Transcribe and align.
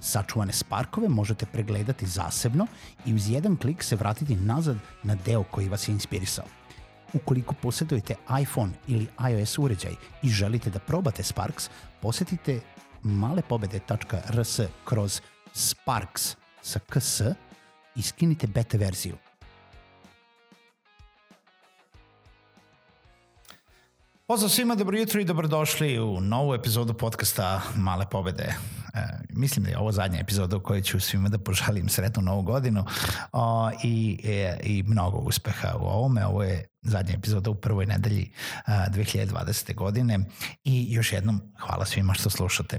Sačuvane 0.00 0.52
sparkove 0.52 1.08
možete 1.08 1.46
pregledati 1.46 2.06
zasebno 2.06 2.66
i 3.06 3.14
uz 3.14 3.30
jedan 3.30 3.56
klik 3.56 3.82
se 3.82 3.96
vratiti 3.96 4.36
nazad 4.36 4.76
na 5.02 5.14
deo 5.14 5.42
koji 5.42 5.68
vas 5.68 5.88
je 5.88 5.92
inspirisao. 5.92 6.44
Ukoliko 7.12 7.54
posjedujete 7.54 8.14
iPhone 8.42 8.72
ili 8.86 9.08
iOS 9.30 9.58
uređaj 9.58 9.92
i 10.22 10.28
želite 10.28 10.70
da 10.70 10.78
probate 10.78 11.22
Sparks, 11.22 11.70
posetite 12.02 12.60
malepobede.rs 13.02 14.60
kroz 14.84 15.20
Sparks 15.52 16.36
sa 16.62 16.78
ks 16.78 17.20
i 17.96 18.02
skinite 18.02 18.46
beta 18.46 18.78
verziju. 18.78 19.16
Pozdrav 24.26 24.50
svima, 24.50 24.74
dobro 24.74 24.98
jutro 24.98 25.20
i 25.20 25.24
dobrodošli 25.24 25.98
u 25.98 26.20
novu 26.20 26.54
epizodu 26.54 26.94
podcasta 26.94 27.62
Male 27.76 28.06
pobede. 28.10 28.77
E, 28.98 29.18
mislim 29.30 29.64
da 29.64 29.70
je 29.70 29.78
ovo 29.78 29.92
zadnja 29.92 30.20
epizoda 30.20 30.56
u 30.56 30.60
kojoj 30.60 30.82
ću 30.82 31.00
svima 31.00 31.28
da 31.28 31.38
poželim 31.38 31.88
sretnu 31.88 32.22
novu 32.22 32.42
godinu 32.42 32.84
o, 33.32 33.70
i, 33.82 34.20
e, 34.24 34.60
i 34.62 34.82
mnogo 34.82 35.18
uspeha 35.18 35.76
u 35.80 35.84
ovome. 35.84 36.26
Ovo 36.26 36.42
je 36.42 36.64
zadnja 36.82 37.14
epizoda 37.14 37.50
u 37.50 37.54
prvoj 37.54 37.86
nedelji 37.86 38.30
a, 38.66 38.86
2020. 38.90 39.74
godine 39.74 40.18
i 40.64 40.92
još 40.92 41.12
jednom 41.12 41.40
hvala 41.60 41.84
svima 41.84 42.14
što 42.14 42.30
slušate. 42.30 42.78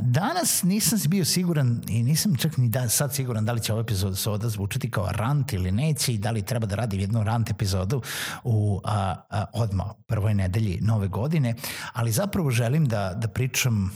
Danas 0.00 0.62
nisam 0.62 0.98
bio 1.08 1.24
siguran 1.24 1.82
i 1.88 2.02
nisam 2.02 2.36
čak 2.36 2.56
ni 2.56 2.68
da, 2.68 2.88
sad 2.88 3.14
siguran 3.14 3.44
da 3.44 3.52
li 3.52 3.60
će 3.60 3.72
ova 3.72 3.82
epizoda 3.82 4.48
zvučati 4.48 4.90
kao 4.90 5.12
rant 5.12 5.52
ili 5.52 5.72
neće 5.72 6.14
i 6.14 6.18
da 6.18 6.30
li 6.30 6.42
treba 6.42 6.66
da 6.66 6.76
radim 6.76 7.00
jednu 7.00 7.24
rant 7.24 7.50
epizodu 7.50 8.02
u 8.44 8.80
a, 8.84 9.14
a, 9.30 9.44
odmah 9.52 9.86
prvoj 10.06 10.34
nedelji 10.34 10.78
nove 10.82 11.08
godine, 11.08 11.54
ali 11.92 12.12
zapravo 12.12 12.50
želim 12.50 12.86
da, 12.88 13.14
da 13.14 13.28
pričam 13.28 13.92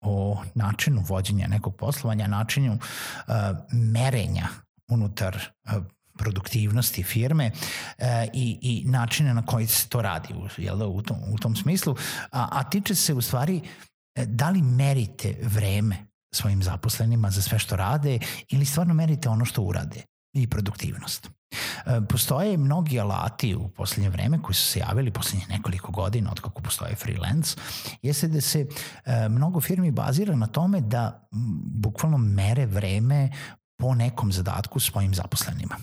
o 0.00 0.42
načinu 0.54 1.04
vođenja 1.08 1.46
nekog 1.46 1.76
poslovanja, 1.76 2.26
načinu 2.26 2.72
uh, 2.72 3.34
merenja 3.72 4.48
unutar 4.88 5.36
uh, 5.36 5.82
produktivnosti 6.18 7.02
firme 7.02 7.50
e, 7.98 8.28
i, 8.32 8.58
i 8.62 8.84
načine 8.90 9.34
na 9.34 9.46
koji 9.46 9.66
se 9.66 9.88
to 9.88 10.02
radi 10.02 10.34
u, 10.34 10.48
jel, 10.56 10.78
da, 10.78 10.86
u, 10.86 11.02
tom, 11.02 11.16
u 11.32 11.38
tom 11.38 11.56
smislu, 11.56 11.96
a, 12.32 12.48
a 12.50 12.70
tiče 12.70 12.94
se 12.94 13.14
u 13.14 13.20
stvari 13.22 13.60
e, 14.14 14.26
da 14.26 14.50
li 14.50 14.62
merite 14.62 15.38
vreme 15.42 15.96
svojim 16.34 16.62
zaposlenima 16.62 17.30
za 17.30 17.42
sve 17.42 17.58
što 17.58 17.76
rade 17.76 18.18
ili 18.48 18.64
stvarno 18.64 18.94
merite 18.94 19.28
ono 19.28 19.44
što 19.44 19.62
urade 19.62 20.02
i 20.32 20.46
produktivnost. 20.46 21.30
E, 21.86 22.00
postoje 22.08 22.56
mnogi 22.56 23.00
alati 23.00 23.54
u 23.54 23.68
poslednje 23.68 24.10
vreme 24.10 24.42
koji 24.42 24.54
su 24.54 24.66
se 24.66 24.78
javili 24.78 25.10
poslednje 25.10 25.46
nekoliko 25.48 25.92
godina 25.92 26.30
od 26.30 26.40
kako 26.40 26.62
postoje 26.62 26.94
freelance, 26.94 27.56
jeste 28.02 28.28
da 28.28 28.40
se 28.40 28.66
e, 29.04 29.28
mnogo 29.28 29.60
firmi 29.60 29.90
bazira 29.90 30.36
na 30.36 30.46
tome 30.46 30.80
da 30.80 31.28
bukvalno 31.64 32.18
mere 32.18 32.66
vreme 32.66 33.30
po 33.78 33.94
nekom 33.94 34.32
zadatku 34.32 34.80
svojim 34.80 35.14
zaposlenima. 35.14 35.76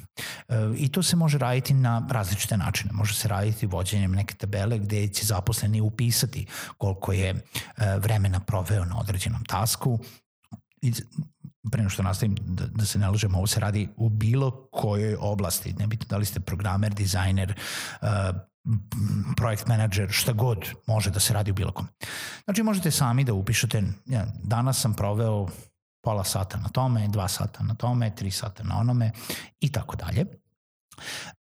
E, 0.48 0.56
I 0.78 0.90
to 0.90 1.04
se 1.04 1.16
može 1.16 1.38
raditi 1.38 1.74
na 1.74 2.08
različite 2.12 2.58
načine. 2.58 2.94
Može 2.94 3.14
se 3.14 3.28
raditi 3.28 3.66
vođenjem 3.66 4.12
neke 4.12 4.36
tabele 4.36 4.80
gde 4.80 5.08
će 5.08 5.26
zaposleni 5.26 5.82
upisati 5.82 6.46
koliko 6.78 7.14
je 7.14 7.46
vremena 8.00 8.40
proveo 8.40 8.86
na 8.86 9.00
određenom 9.00 9.46
tasku, 9.46 10.00
i 10.82 10.94
pre 11.72 11.82
nego 11.82 11.90
što 11.90 12.04
nastavim 12.04 12.36
da, 12.42 12.68
da 12.68 12.86
se 12.86 13.00
ne 13.00 13.10
lažem, 13.10 13.36
ovo 13.36 13.48
se 13.48 13.60
radi 13.60 13.90
u 13.98 14.10
bilo 14.10 14.68
kojoj 14.72 15.18
oblasti, 15.20 15.74
nebitno 15.74 16.06
da 16.10 16.18
li 16.18 16.26
ste 16.26 16.40
programer, 16.40 16.94
dizajner, 16.94 17.60
uh, 18.02 18.08
projekt 19.36 19.68
menadžer, 19.68 20.10
šta 20.12 20.34
god 20.34 20.70
može 20.88 21.10
da 21.10 21.20
se 21.20 21.34
radi 21.34 21.52
u 21.52 21.54
bilo 21.54 21.72
kom. 21.72 21.88
Znači 22.44 22.64
možete 22.64 22.92
sami 22.92 23.24
da 23.24 23.34
upišete, 23.34 23.84
ja, 24.06 24.26
danas 24.44 24.82
sam 24.82 24.94
proveo 24.94 25.48
pola 26.04 26.24
sata 26.24 26.58
na 26.58 26.70
tome, 26.70 27.08
dva 27.08 27.28
sata 27.28 27.64
na 27.64 27.76
tome, 27.76 28.16
tri 28.16 28.32
sata 28.32 28.64
na 28.64 28.80
onome 28.80 29.12
i 29.60 29.72
tako 29.72 29.96
dalje. 29.96 30.26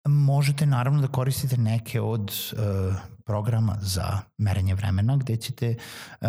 Možete 0.08 0.66
naravno 0.66 1.02
da 1.02 1.08
koristite 1.08 1.58
neke 1.58 2.02
od 2.02 2.32
uh, 2.32 2.96
programa 3.26 3.78
za 3.82 4.20
merenje 4.38 4.76
vremena 4.76 5.18
gde 5.18 5.36
ćete 5.36 5.76
uh, 6.22 6.28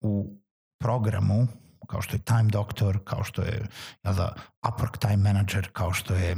u 0.00 0.40
programu 0.80 1.46
kao 1.86 2.02
što 2.02 2.16
je 2.16 2.22
Time 2.22 2.50
Doctor, 2.50 2.98
kao 3.04 3.24
što 3.24 3.42
je 3.42 3.66
jel 4.04 4.14
da, 4.14 4.34
Upwork 4.62 4.98
Time 4.98 5.16
Manager, 5.16 5.68
kao 5.72 5.92
što 5.92 6.14
je 6.14 6.30
e, 6.30 6.36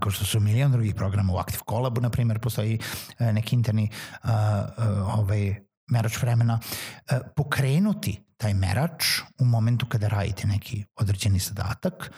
kao 0.00 0.10
što 0.10 0.24
su 0.24 0.40
milion 0.40 0.72
drugih 0.72 0.94
programa 0.94 1.32
u 1.32 1.38
Active 1.38 1.62
Collabu, 1.68 2.00
na 2.00 2.10
primjer, 2.10 2.38
postoji 2.38 2.78
e, 3.18 3.32
neki 3.32 3.56
interni 3.56 3.90
uh, 4.24 4.30
uh, 4.30 5.18
ovaj, 5.18 5.56
merač 5.90 6.22
vremena, 6.22 6.60
uh, 6.62 7.18
pokrenuti 7.36 8.20
taj 8.36 8.54
merač 8.54 9.04
u 9.38 9.44
momentu 9.44 9.86
kada 9.86 10.08
radite 10.08 10.46
neki 10.46 10.84
određeni 10.96 11.38
zadatak 11.38 12.12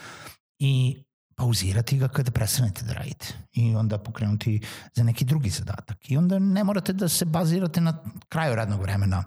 i 0.59 1.05
pauzirati 1.37 1.99
ga 1.99 2.09
kada 2.09 2.31
prestanete 2.31 2.84
da 2.84 2.93
radite 2.93 3.34
i 3.53 3.75
onda 3.75 3.99
pokrenuti 3.99 4.61
za 4.95 5.05
neki 5.05 5.25
drugi 5.25 5.50
zadatak. 5.50 6.11
I 6.11 6.17
onda 6.17 6.39
ne 6.39 6.65
morate 6.65 6.93
da 6.93 7.09
se 7.09 7.25
bazirate 7.25 7.81
na 7.81 7.99
kraju 8.28 8.55
radnog 8.55 8.81
vremena 8.81 9.25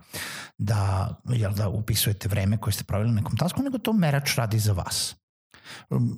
da, 0.58 1.10
jel, 1.30 1.54
da 1.54 1.70
upisujete 1.70 2.30
vreme 2.30 2.58
koje 2.58 2.74
ste 2.74 2.84
pravili 2.84 3.10
na 3.10 3.16
nekom 3.16 3.38
tasku, 3.38 3.64
nego 3.64 3.78
to 3.78 3.94
merač 3.94 4.36
radi 4.36 4.60
za 4.60 4.74
vas. 4.74 5.16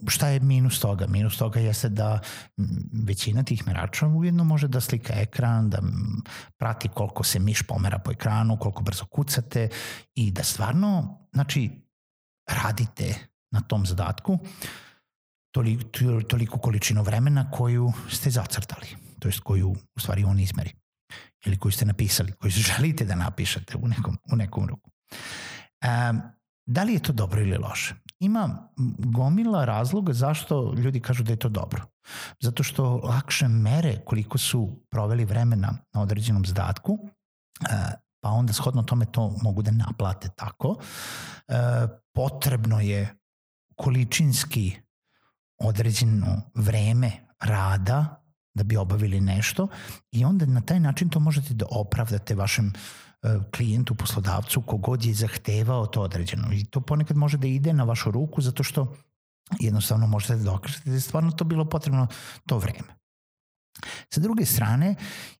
Šta 0.08 0.28
je 0.28 0.40
minus 0.40 0.80
toga? 0.80 1.08
Minus 1.08 1.38
toga 1.38 1.60
jeste 1.60 1.90
da 1.90 2.20
većina 3.06 3.44
tih 3.44 3.68
merača 3.68 4.08
ujedno 4.08 4.44
može 4.44 4.68
da 4.68 4.82
slika 4.82 5.14
ekran, 5.14 5.70
da 5.70 5.82
prati 6.58 6.90
koliko 6.90 7.24
se 7.24 7.40
miš 7.40 7.62
pomera 7.62 8.00
po 8.00 8.12
ekranu, 8.12 8.58
koliko 8.58 8.84
brzo 8.84 9.06
kucate 9.06 9.70
i 10.16 10.32
da 10.32 10.44
stvarno, 10.44 11.20
znači, 11.34 11.72
radite 12.48 13.16
na 13.52 13.62
tom 13.62 13.86
zadatku 13.86 14.34
uh, 14.34 14.40
toliko, 15.60 16.22
toliko 16.28 16.58
količinu 16.58 17.04
vremena 17.04 17.52
koju 17.52 17.94
ste 18.10 18.30
zacrtali, 18.30 18.88
to 19.20 19.28
jest 19.28 19.40
koju 19.40 19.70
u 19.70 20.00
stvari 20.00 20.24
on 20.24 20.40
izmeri 20.40 20.74
ili 21.46 21.58
koju 21.58 21.72
ste 21.72 21.86
napisali, 21.86 22.32
koju 22.32 22.52
želite 22.70 23.06
da 23.06 23.16
napišete 23.16 23.78
u 23.78 23.88
nekom, 23.88 24.18
u 24.32 24.36
nekom 24.36 24.68
ruku. 24.68 24.92
Um, 26.12 26.22
da 26.66 26.84
li 26.84 26.94
je 26.94 27.00
to 27.00 27.14
dobro 27.14 27.42
ili 27.42 27.58
loše? 27.58 27.96
Ima 28.20 28.70
gomila 28.98 29.66
razloga 29.66 30.14
zašto 30.14 30.74
ljudi 30.74 31.00
kažu 31.00 31.24
da 31.24 31.32
je 31.32 31.40
to 31.40 31.50
dobro. 31.50 31.86
Zato 32.40 32.64
što 32.64 32.98
lakše 32.98 33.48
mere 33.48 34.02
koliko 34.06 34.38
su 34.38 34.70
proveli 34.90 35.26
vremena 35.26 35.78
na 35.94 36.02
određenom 36.02 36.46
zadatku, 36.46 36.94
uh, 36.94 37.10
pa 38.22 38.30
onda 38.30 38.54
shodno 38.54 38.84
tome 38.84 39.06
to 39.06 39.38
mogu 39.42 39.62
da 39.62 39.72
naplate 39.72 40.30
tako. 40.36 40.70
Uh, 40.70 40.76
potrebno 42.14 42.80
je 42.80 43.16
količinski 43.76 44.76
određeno 45.60 46.42
vreme 46.56 47.12
rada 47.40 48.24
da 48.54 48.64
bi 48.64 48.78
obavili 48.78 49.22
nešto 49.22 49.68
i 50.12 50.26
onda 50.26 50.46
na 50.46 50.62
taj 50.62 50.80
način 50.80 51.10
to 51.10 51.20
možete 51.20 51.54
da 51.54 51.66
opravdate 51.72 52.36
vašem 52.36 52.74
e, 53.24 53.40
klijentu, 53.56 53.96
poslodavcu, 53.96 54.62
kogod 54.62 55.06
je 55.06 55.14
zahtevao 55.14 55.86
to 55.86 56.02
određeno. 56.02 56.54
I 56.54 56.66
to 56.66 56.82
ponekad 56.82 57.18
može 57.18 57.38
da 57.38 57.48
ide 57.48 57.74
na 57.74 57.84
vašu 57.84 58.12
ruku 58.12 58.42
zato 58.42 58.64
što 58.64 58.96
jednostavno 59.60 60.08
možete 60.08 60.36
da 60.36 60.44
dokažete 60.44 60.90
da 60.90 60.96
je 60.96 61.02
stvarno 61.02 61.32
to 61.32 61.44
bilo 61.44 61.66
potrebno 61.66 62.08
to 62.46 62.58
vreme. 62.58 63.00
Sa 64.14 64.22
druge 64.22 64.46
strane, 64.46 64.96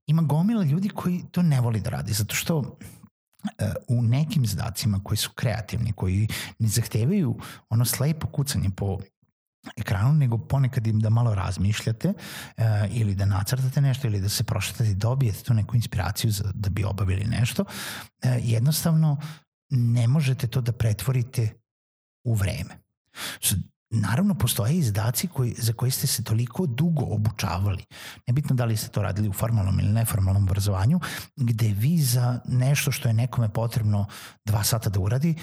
ima 0.06 0.22
gomila 0.22 0.64
ljudi 0.64 0.90
koji 0.90 1.24
to 1.32 1.42
ne 1.42 1.62
voli 1.62 1.82
da 1.82 1.90
radi, 1.90 2.14
zato 2.14 2.36
što 2.36 2.78
e, 3.58 3.74
u 3.88 4.02
nekim 4.02 4.46
zadacima 4.46 5.00
koji 5.04 5.18
su 5.18 5.32
kreativni, 5.36 5.94
koji 5.94 6.28
ne 6.60 6.68
zahtevaju 6.68 7.38
ono 7.70 7.86
slepo 7.86 8.28
kucanje 8.28 8.70
po 8.70 8.98
ekranu, 9.78 10.14
nego 10.14 10.38
ponekad 10.38 10.88
im 10.88 11.00
da 11.00 11.10
malo 11.10 11.36
razmišljate 11.36 12.08
uh, 12.08 12.64
ili 12.90 13.16
da 13.16 13.26
nacrtate 13.26 13.82
nešto 13.82 14.08
ili 14.08 14.22
da 14.22 14.30
se 14.30 14.44
prošetate 14.44 14.92
i 14.92 14.96
dobijete 14.96 15.44
tu 15.44 15.54
neku 15.54 15.76
inspiraciju 15.76 16.32
za, 16.32 16.52
da 16.54 16.70
bi 16.70 16.84
obavili 16.84 17.26
nešto. 17.26 17.64
Uh, 17.64 18.32
jednostavno 18.44 19.18
ne 19.70 20.08
možete 20.08 20.48
to 20.48 20.62
da 20.62 20.72
pretvorite 20.72 21.54
u 22.24 22.34
vreme. 22.34 22.80
Naravno, 23.92 24.36
postoje 24.36 24.78
izdaci 24.78 25.28
koji, 25.28 25.56
za 25.58 25.74
koje 25.74 25.92
ste 25.92 26.08
se 26.08 26.24
toliko 26.24 26.66
dugo 26.66 27.06
obučavali. 27.06 27.86
Nebitno 28.28 28.56
da 28.56 28.66
li 28.66 28.78
ste 28.78 28.88
to 28.88 29.02
radili 29.02 29.30
u 29.30 29.34
formalnom 29.34 29.80
ili 29.80 29.94
neformalnom 29.94 30.44
obrazovanju, 30.44 31.00
gde 31.36 31.68
vi 31.68 31.98
za 31.98 32.40
nešto 32.46 32.92
što 32.92 33.08
je 33.08 33.14
nekome 33.14 33.50
potrebno 33.54 34.06
dva 34.46 34.64
sata 34.64 34.90
da 34.90 35.00
uradi, 35.00 35.36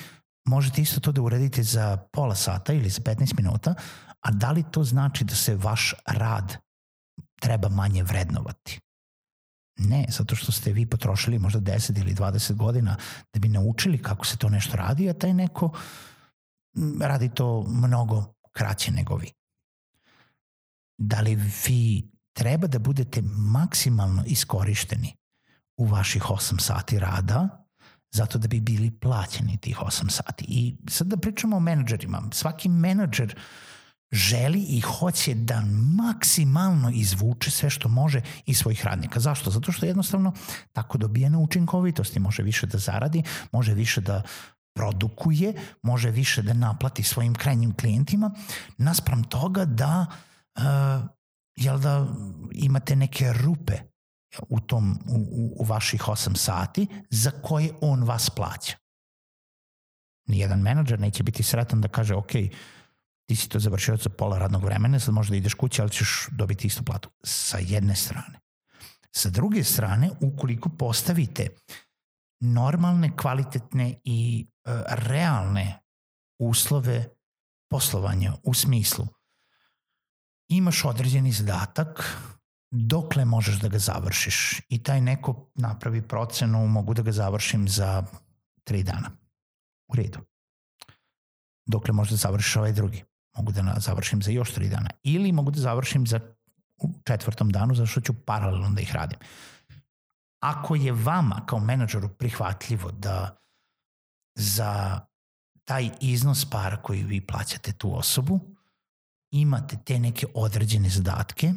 možete 0.47 0.83
isto 0.83 1.01
to 1.01 1.13
da 1.13 1.23
uradite 1.23 1.63
za 1.63 1.97
pola 2.13 2.35
sata 2.35 2.73
ili 2.73 2.91
za 2.91 3.01
15 3.01 3.37
minuta, 3.37 3.75
a 4.21 4.31
da 4.31 4.51
li 4.51 4.65
to 4.71 4.85
znači 4.85 5.25
da 5.25 5.35
se 5.35 5.57
vaš 5.57 5.95
rad 6.07 6.57
treba 7.41 7.69
manje 7.69 8.03
vrednovati? 8.03 8.81
Ne, 9.79 10.07
zato 10.09 10.37
što 10.37 10.53
ste 10.53 10.73
vi 10.73 10.87
potrošili 10.87 11.39
možda 11.39 11.61
10 11.61 12.01
ili 12.01 12.15
20 12.15 12.55
godina 12.55 12.97
da 13.33 13.41
bi 13.41 13.49
naučili 13.49 14.03
kako 14.03 14.27
se 14.27 14.37
to 14.37 14.49
nešto 14.49 14.77
radi, 14.77 15.11
a 15.11 15.15
taj 15.15 15.35
neko 15.35 15.71
radi 17.01 17.29
to 17.29 17.63
mnogo 17.69 18.35
kraće 18.53 18.93
nego 18.93 19.17
vi. 19.17 19.33
Da 20.99 21.21
li 21.21 21.35
vi 21.35 22.11
treba 22.33 22.67
da 22.67 22.79
budete 22.79 23.23
maksimalno 23.53 24.25
iskorišteni 24.27 25.17
u 25.77 25.87
vaših 25.87 26.23
8 26.23 26.61
sati 26.61 26.99
rada 26.99 27.66
zato 28.17 28.39
da 28.39 28.49
bi 28.49 28.61
bili 28.61 28.91
plaćeni 28.91 29.59
tih 29.59 29.79
8 29.79 30.11
sati. 30.11 30.45
I 30.49 30.77
sad 30.89 31.07
da 31.07 31.17
pričamo 31.17 31.57
o 31.57 31.61
menadžerima. 31.61 32.23
Svaki 32.33 32.69
menadžer 32.69 33.35
želi 34.13 34.61
i 34.61 34.81
hoće 34.81 35.35
da 35.35 35.63
maksimalno 35.97 36.91
izvuče 36.95 37.51
sve 37.51 37.71
što 37.71 37.89
može 37.89 38.21
iz 38.47 38.59
svojih 38.59 38.85
radnika. 38.85 39.21
Zašto? 39.21 39.51
Zato 39.51 39.73
što 39.73 39.87
jednostavno 39.87 40.33
tako 40.73 40.99
dobije 40.99 41.31
na 41.31 41.39
učinkovitosti, 41.39 42.21
može 42.21 42.43
više 42.43 42.67
da 42.67 42.79
zaradi, 42.79 43.23
može 43.53 43.75
više 43.75 44.01
da 44.01 44.23
produkuje, 44.77 45.55
može 45.83 46.11
više 46.11 46.43
da 46.43 46.55
naplati 46.55 47.03
svojim 47.03 47.35
krajnjim 47.35 47.75
klijentima, 47.75 48.31
naspram 48.79 49.25
toga 49.25 49.65
da 49.65 50.07
uh, 50.57 50.63
jel 51.57 51.79
da 51.79 52.07
imate 52.53 52.97
neke 52.97 53.33
rupe 53.33 53.79
u, 54.49 54.61
tom, 54.61 54.99
u, 55.09 55.55
u 55.59 55.65
vaših 55.65 56.01
8 56.01 56.37
sati 56.37 56.87
za 57.11 57.31
koje 57.31 57.73
on 57.81 58.03
vas 58.03 58.31
plaća. 58.31 58.77
Nijedan 60.29 60.61
menadžer 60.61 61.01
neće 61.01 61.23
biti 61.23 61.43
sretan 61.43 61.81
da 61.81 61.89
kaže 61.89 62.15
ok, 62.15 62.33
ti 63.27 63.37
si 63.37 63.49
to 63.49 63.59
završio 63.59 63.97
za 63.97 64.11
pola 64.11 64.39
radnog 64.39 64.65
vremena, 64.65 65.01
sad 65.01 65.15
možda 65.15 65.37
ideš 65.37 65.55
kući, 65.55 65.83
ali 65.83 65.91
ćeš 65.91 66.29
dobiti 66.31 66.67
istu 66.67 66.83
platu. 66.83 67.11
Sa 67.25 67.59
jedne 67.61 67.97
strane. 67.97 68.41
Sa 69.11 69.31
druge 69.31 69.65
strane, 69.65 70.11
ukoliko 70.21 70.69
postavite 70.69 71.49
normalne, 72.41 73.17
kvalitetne 73.17 73.95
i 74.05 74.47
uh, 74.47 74.73
realne 74.89 75.79
uslove 76.39 77.09
poslovanja 77.71 78.33
u 78.43 78.55
smislu 78.55 79.07
imaš 80.49 80.85
određeni 80.85 81.33
zadatak 81.33 82.17
dokle 82.77 83.25
možeš 83.25 83.61
da 83.61 83.69
ga 83.69 83.79
završiš 83.79 84.61
i 84.69 84.83
taj 84.83 85.01
neko 85.01 85.51
napravi 85.55 86.03
procenu 86.03 86.67
mogu 86.67 86.95
da 86.95 87.03
ga 87.03 87.13
završim 87.13 87.69
za 87.69 88.05
tri 88.65 88.83
dana. 88.83 89.11
U 89.89 89.97
redu. 89.97 90.19
Dokle 91.67 91.93
možeš 91.93 92.11
da 92.11 92.17
završiš 92.17 92.57
ovaj 92.57 92.73
drugi? 92.73 93.05
Mogu 93.37 93.53
da 93.53 93.75
završim 93.79 94.23
za 94.23 94.31
još 94.31 94.53
tri 94.55 94.69
dana. 94.69 94.91
Ili 95.03 95.33
mogu 95.33 95.51
da 95.51 95.61
završim 95.61 96.07
za 96.07 96.21
u 96.79 96.89
četvrtom 97.05 97.51
danu, 97.51 97.75
zašto 97.75 98.01
ću 98.01 98.13
paralelno 98.25 98.71
da 98.71 98.81
ih 98.81 98.93
radim. 98.93 99.19
Ako 100.41 100.75
je 100.75 100.93
vama 100.93 101.47
kao 101.47 101.61
menadžeru 101.61 102.09
prihvatljivo 102.09 102.91
da 102.91 103.37
za 104.35 105.01
taj 105.65 105.91
iznos 106.01 106.51
para 106.51 106.77
koji 106.83 107.03
vi 107.03 107.27
plaćate 107.27 107.73
tu 107.73 107.99
osobu, 107.99 108.41
imate 109.31 109.77
te 109.85 109.99
neke 109.99 110.27
određene 110.35 110.89
zadatke, 110.89 111.53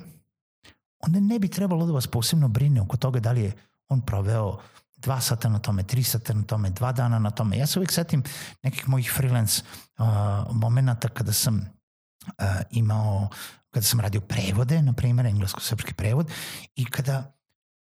onda 1.00 1.20
ne 1.20 1.40
bi 1.40 1.48
trebalo 1.48 1.86
da 1.86 1.94
vas 1.94 2.08
posebno 2.08 2.48
brine 2.48 2.82
oko 2.82 2.98
toga 2.98 3.20
da 3.20 3.32
li 3.32 3.42
je 3.42 3.56
on 3.90 4.02
proveo 4.02 4.60
dva 4.98 5.22
sata 5.22 5.50
na 5.50 5.60
tome, 5.60 5.84
tri 5.84 6.04
sata 6.04 6.34
na 6.34 6.44
tome, 6.44 6.70
dva 6.70 6.92
dana 6.92 7.20
na 7.20 7.32
tome. 7.32 7.58
Ja 7.58 7.68
se 7.68 7.80
uvijek 7.80 7.92
setim 7.92 8.24
nekih 8.64 8.90
mojih 8.90 9.12
freelance 9.16 9.64
uh, 9.98 10.06
momenta 10.52 11.10
kada 11.10 11.34
sam 11.34 11.56
uh, 11.56 12.44
imao, 12.72 13.30
kada 13.70 13.86
sam 13.86 14.00
radio 14.00 14.22
prevode, 14.22 14.82
na 14.82 14.94
primjer, 14.94 15.26
englesko-srpski 15.26 15.94
prevod, 15.94 16.32
i 16.76 16.86
kada, 16.86 17.34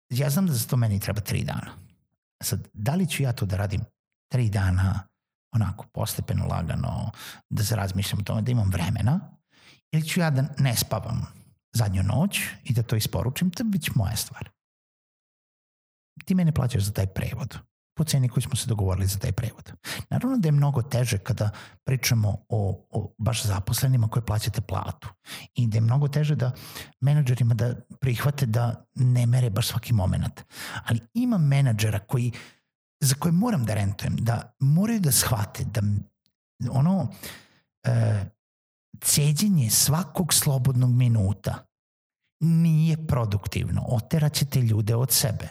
ja 0.09 0.30
znam 0.30 0.48
da 0.48 0.53
za 0.53 0.68
to 0.68 0.77
meni 0.77 1.00
treba 1.00 1.21
tri 1.21 1.44
dana. 1.44 1.71
Sad, 2.44 2.68
da 2.74 2.95
li 2.95 3.07
ću 3.07 3.24
ja 3.24 3.33
to 3.33 3.45
da 3.45 3.57
radim 3.57 3.81
tri 4.31 4.50
dana, 4.50 5.07
onako, 5.51 5.86
postepeno, 5.94 6.45
lagano, 6.45 7.12
da 7.50 7.63
se 7.63 7.75
razmišljam 7.75 8.19
o 8.19 8.24
tome, 8.24 8.42
da 8.42 8.51
imam 8.51 8.69
vremena, 8.69 9.19
ili 9.92 10.07
ću 10.07 10.19
ja 10.19 10.30
da 10.30 10.45
ne 10.57 10.75
spavam 10.75 11.41
zadnju 11.74 12.04
noć 12.04 12.40
i 12.64 12.74
da 12.74 12.84
to 12.84 12.96
isporučim, 12.96 13.52
to 13.52 13.64
je 13.64 13.80
moja 13.96 14.16
stvar. 14.16 14.50
Ti 16.26 16.36
mene 16.36 16.52
plaćaš 16.52 16.84
za 16.84 16.94
taj 16.94 17.08
prevod 17.08 17.58
po 18.02 18.06
ceni 18.06 18.30
koju 18.30 18.42
smo 18.42 18.56
se 18.56 18.68
dogovorili 18.68 19.08
za 19.08 19.20
taj 19.20 19.32
prevod. 19.32 19.72
Naravno 20.10 20.38
da 20.38 20.48
je 20.48 20.52
mnogo 20.52 20.82
teže 20.82 21.18
kada 21.18 21.50
pričamo 21.84 22.30
o, 22.50 22.88
o 22.90 23.14
baš 23.18 23.44
zaposlenima 23.46 24.08
koje 24.08 24.26
plaćate 24.26 24.62
platu 24.62 25.10
i 25.56 25.68
da 25.68 25.78
je 25.78 25.82
mnogo 25.82 26.08
teže 26.08 26.36
da 26.36 26.52
menadžerima 27.02 27.54
da 27.54 27.76
prihvate 28.00 28.46
da 28.46 28.86
ne 28.96 29.26
mere 29.26 29.50
baš 29.50 29.68
svaki 29.68 29.94
moment. 29.94 30.42
Ali 30.86 31.00
ima 31.14 31.38
menadžera 31.38 32.00
koji, 32.00 32.32
za 33.00 33.16
koje 33.16 33.32
moram 33.32 33.66
da 33.66 33.74
rentujem, 33.74 34.16
da 34.16 34.56
moraju 34.60 35.00
da 35.00 35.12
shvate 35.12 35.64
da 35.64 35.82
ono 36.72 37.12
e, 37.12 37.50
ceđenje 39.12 39.69
svakog 39.69 40.34
slobodnog 40.34 40.92
minuta 40.92 41.66
nije 42.40 43.08
produktivno. 43.08 43.86
Oteraćete 43.88 44.62
ljude 44.62 44.96
od 44.96 45.12
sebe. 45.12 45.50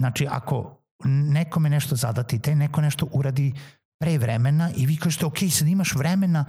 Znači, 0.00 0.26
ako 0.30 0.82
nekome 1.04 1.70
nešto 1.70 1.96
zadati, 1.96 2.38
taj 2.38 2.54
neko 2.54 2.80
nešto 2.80 3.08
uradi 3.12 3.54
pre 4.00 4.18
vremena 4.18 4.70
i 4.76 4.86
vi 4.86 4.96
kažete, 4.96 5.26
ok, 5.26 5.38
sad 5.50 5.68
imaš 5.68 5.94
vremena 5.94 6.44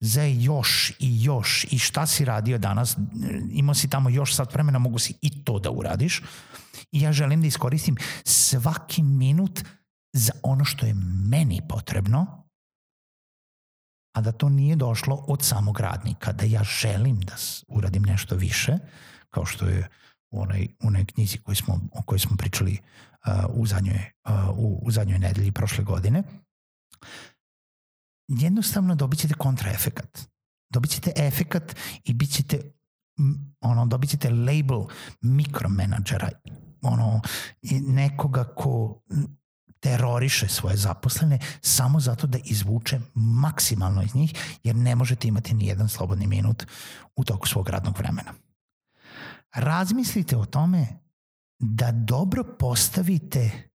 za 0.00 0.22
još 0.22 0.92
i 1.00 1.24
još 1.24 1.66
i 1.70 1.78
šta 1.78 2.06
si 2.06 2.24
radio 2.24 2.58
danas, 2.58 2.96
imao 3.50 3.74
si 3.74 3.90
tamo 3.90 4.10
još 4.10 4.34
sat 4.34 4.54
vremena, 4.54 4.78
mogu 4.78 4.98
si 4.98 5.14
i 5.22 5.44
to 5.44 5.58
da 5.58 5.70
uradiš 5.70 6.22
i 6.92 7.00
ja 7.00 7.12
želim 7.12 7.40
da 7.40 7.46
iskoristim 7.46 7.96
svaki 8.24 9.02
minut 9.02 9.64
za 10.12 10.32
ono 10.42 10.64
što 10.64 10.86
je 10.86 10.94
meni 11.30 11.60
potrebno, 11.68 12.45
a 14.16 14.20
da 14.20 14.32
to 14.32 14.48
nije 14.48 14.76
došlo 14.76 15.24
od 15.28 15.42
samog 15.42 15.80
radnika, 15.80 16.32
da 16.32 16.44
ja 16.44 16.62
želim 16.64 17.20
da 17.20 17.36
uradim 17.68 18.02
nešto 18.02 18.36
više, 18.36 18.78
kao 19.30 19.44
što 19.44 19.66
je 19.66 19.88
u 20.30 20.40
onoj, 20.40 20.68
u 20.82 20.86
onoj 20.86 21.04
knjizi 21.04 21.38
koju 21.38 21.56
smo, 21.56 21.80
o 21.92 22.02
kojoj 22.02 22.18
smo 22.18 22.36
pričali 22.36 22.78
uh, 23.26 23.32
u, 23.54 23.66
zadnjoj, 23.66 24.12
uh, 24.28 24.58
u, 24.58 24.80
u 24.82 24.90
zadnjoj 24.90 25.18
nedelji 25.18 25.52
prošle 25.52 25.84
godine, 25.84 26.22
jednostavno 28.28 28.94
dobit 28.94 29.20
ćete 29.20 29.34
kontraefekat. 29.34 30.28
Dobit 30.72 30.90
ćete 30.90 31.12
efekat 31.16 31.76
i 32.04 32.14
bit 32.14 32.30
ćete 32.30 32.60
ono, 33.60 33.86
dobit 33.86 34.10
ćete 34.10 34.30
label 34.30 34.84
mikromenadžera, 35.20 36.30
ono, 36.82 37.20
nekoga 37.88 38.44
ko 38.44 39.02
teroriše 39.86 40.48
svoje 40.48 40.76
zaposlene 40.76 41.38
samo 41.60 42.00
zato 42.00 42.26
da 42.26 42.38
izvuče 42.44 43.00
maksimalno 43.14 44.02
iz 44.02 44.14
njih, 44.14 44.58
jer 44.64 44.76
ne 44.76 44.96
možete 44.96 45.28
imati 45.28 45.54
ni 45.54 45.66
jedan 45.66 45.88
slobodni 45.88 46.26
minut 46.26 46.66
u 47.16 47.24
toku 47.24 47.46
svog 47.48 47.68
radnog 47.68 47.98
vremena. 47.98 48.34
Razmislite 49.54 50.36
o 50.36 50.44
tome 50.44 50.86
da 51.58 51.92
dobro 51.92 52.44
postavite 52.58 53.68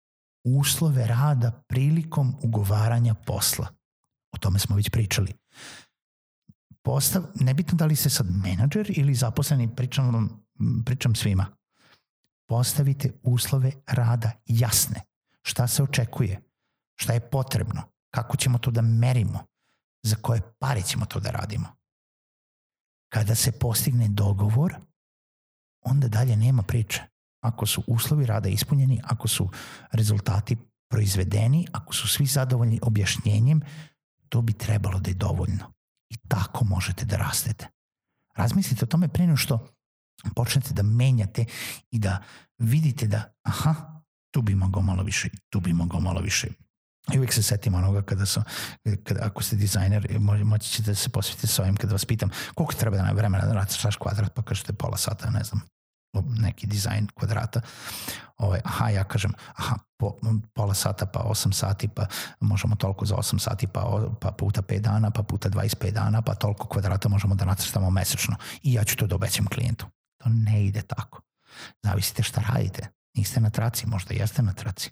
uslove 0.44 1.08
rada 1.08 1.52
prilikom 1.68 2.36
ugovaranja 2.42 3.14
posla. 3.14 3.68
O 4.32 4.38
tome 4.38 4.60
smo 4.60 4.76
već 4.76 4.90
pričali. 4.90 5.34
Postav, 6.84 7.24
nebitno 7.36 7.78
da 7.78 7.86
li 7.86 7.96
ste 7.96 8.10
sad 8.10 8.28
menadžer 8.44 8.92
ili 8.96 9.16
zaposleni, 9.16 9.76
pričam, 9.76 10.30
pričam 10.86 11.16
svima. 11.16 11.46
Postavite 12.48 13.12
uslove 13.24 13.72
rada 13.88 14.32
jasne 14.46 15.11
šta 15.42 15.68
se 15.68 15.84
očekuje, 15.84 16.42
šta 17.00 17.14
je 17.14 17.30
potrebno, 17.30 17.84
kako 18.14 18.38
ćemo 18.38 18.58
to 18.58 18.72
da 18.72 18.82
merimo, 18.82 19.46
za 20.04 20.16
koje 20.16 20.42
pare 20.60 20.82
ćemo 20.82 21.06
to 21.06 21.20
da 21.20 21.32
radimo. 21.32 21.68
Kada 23.14 23.36
se 23.36 23.52
postigne 23.52 24.08
dogovor, 24.08 24.76
onda 25.82 26.08
dalje 26.08 26.36
nema 26.36 26.64
priče. 26.64 27.02
Ako 27.44 27.66
su 27.66 27.84
uslovi 27.88 28.26
rada 28.26 28.50
ispunjeni, 28.50 29.02
ako 29.04 29.28
su 29.28 29.50
rezultati 29.92 30.58
proizvedeni, 30.92 31.68
ako 31.72 31.94
su 31.94 32.08
svi 32.08 32.26
zadovoljni 32.26 32.80
objašnjenjem, 32.84 33.62
to 34.30 34.42
bi 34.42 34.54
trebalo 34.54 35.00
da 35.00 35.10
je 35.10 35.16
dovoljno. 35.16 35.74
I 36.10 36.18
tako 36.28 36.66
možete 36.66 37.06
da 37.06 37.18
rastete. 37.18 37.68
Razmislite 38.36 38.86
o 38.86 38.88
tome 38.88 39.08
prije 39.08 39.38
što 39.38 39.68
počnete 40.36 40.74
da 40.74 40.84
menjate 40.84 41.46
i 41.92 42.00
da 42.00 42.24
vidite 42.58 43.08
da 43.08 43.34
aha, 43.44 43.91
tu 44.32 44.42
bi 44.42 44.56
mogao 44.56 44.82
malo 44.82 45.04
više, 45.04 45.30
tu 45.50 45.60
bi 45.60 45.74
mogao 45.74 46.00
malo 46.00 46.22
više. 46.22 46.48
I 47.14 47.18
uvijek 47.18 47.34
se 47.34 47.44
setim 47.44 47.74
onoga 47.74 48.02
kada 48.02 48.26
su, 48.26 48.42
kada, 49.04 49.26
ako 49.26 49.44
ste 49.44 49.56
dizajner, 49.56 50.20
moći 50.44 50.70
ćete 50.70 50.92
da 50.92 50.96
se 50.96 51.10
posvetiti 51.10 51.48
sa 51.48 51.62
ovim 51.62 51.76
kada 51.76 51.94
vas 51.94 52.06
pitam 52.06 52.30
koliko 52.56 52.74
treba 52.74 52.98
da 52.98 53.04
na 53.04 53.12
vremena 53.12 53.46
da 53.46 53.54
radiš 53.54 53.96
kvadrat, 54.00 54.34
pa 54.34 54.42
kažete 54.42 54.74
pola 54.74 54.98
sata, 54.98 55.30
ne 55.30 55.44
znam, 55.44 55.62
neki 56.20 56.68
dizajn 56.68 57.08
kvadrata. 57.14 57.62
Ovaj, 58.38 58.62
aha, 58.64 58.90
ja 58.90 59.04
kažem, 59.04 59.34
aha, 59.56 59.76
po, 59.98 60.18
pola 60.54 60.74
sata 60.74 61.06
pa 61.06 61.20
8 61.20 61.54
sati, 61.54 61.88
pa 61.88 62.06
možemo 62.40 62.76
toliko 62.76 63.06
za 63.06 63.16
8 63.16 63.40
sati, 63.40 63.68
pa, 63.68 64.10
pa 64.22 64.32
puta 64.32 64.62
5 64.62 64.80
dana, 64.80 65.12
pa 65.12 65.24
puta 65.24 65.50
25 65.50 65.92
dana, 65.92 66.22
pa 66.22 66.36
toliko 66.36 66.68
kvadrata 66.68 67.10
možemo 67.10 67.36
da 67.36 67.46
nacrtamo 67.46 67.90
mesečno. 67.90 68.36
I 68.64 68.74
ja 68.74 68.84
ću 68.84 68.96
to 68.96 69.08
da 69.08 69.16
obećam 69.16 69.46
klijentu. 69.46 69.86
To 70.24 70.30
ne 70.30 70.66
ide 70.66 70.82
tako. 70.82 71.22
Zavisite 71.84 72.24
šta 72.24 72.42
radite. 72.42 73.01
Niste 73.18 73.40
na 73.40 73.50
traci, 73.50 73.88
možda 73.88 74.14
jeste 74.14 74.42
na 74.42 74.54
traci. 74.54 74.92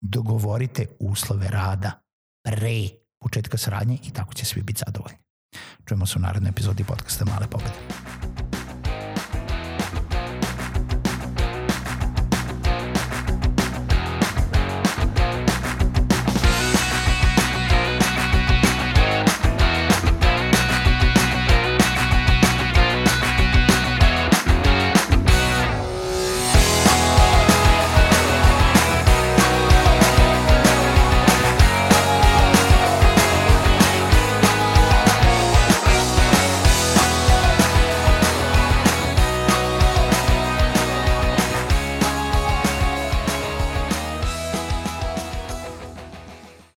Dogovorite 0.00 0.86
uslove 1.00 1.48
rada 1.48 2.02
pre 2.44 2.88
početka 3.20 3.58
saradnje 3.58 3.98
i 4.04 4.10
tako 4.10 4.34
će 4.34 4.44
svi 4.44 4.62
biti 4.62 4.82
zadovoljni. 4.86 5.18
Čujemo 5.88 6.06
se 6.06 6.18
u 6.18 6.22
narednoj 6.22 6.50
epizodi 6.50 6.84
podcasta 6.84 7.24
Male 7.24 7.46
pobede. 7.50 8.51